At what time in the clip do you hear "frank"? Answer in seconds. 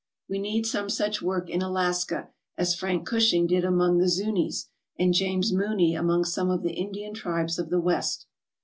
2.73-3.07